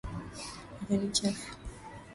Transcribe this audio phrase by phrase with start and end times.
[0.83, 1.47] Meza ni chafu.